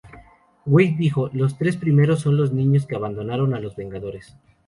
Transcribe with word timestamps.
Waid 0.65 0.97
dijo: 0.97 1.29
"Los 1.31 1.59
tres 1.59 1.77
primeros 1.77 2.21
son 2.21 2.35
los 2.35 2.51
niños 2.53 2.87
que 2.87 2.95
abandonaron 2.95 3.53
a 3.53 3.59
los 3.59 3.75
Vengadores. 3.75 4.35